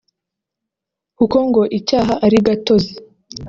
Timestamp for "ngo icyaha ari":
1.47-2.37